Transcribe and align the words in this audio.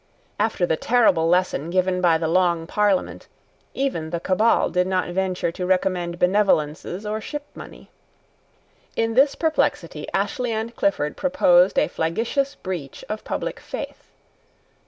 After 0.39 0.65
the 0.65 0.77
terrible 0.77 1.29
lesson 1.29 1.69
given 1.69 2.01
by 2.01 2.17
the 2.17 2.27
Long 2.27 2.65
Parliament, 2.65 3.27
even 3.75 4.09
the 4.09 4.19
Cabal 4.19 4.71
did 4.71 4.87
not 4.87 5.09
venture 5.09 5.51
to 5.51 5.63
recommend 5.63 6.17
benevolences 6.17 7.05
or 7.05 7.21
shipmoney. 7.21 7.89
In 8.95 9.13
this 9.13 9.35
perplexity 9.35 10.07
Ashley 10.11 10.51
and 10.53 10.75
Clifford 10.75 11.15
proposed 11.15 11.77
a 11.77 11.87
flagitious 11.87 12.55
breach 12.55 13.05
of 13.09 13.23
public 13.23 13.59
faith. 13.59 14.09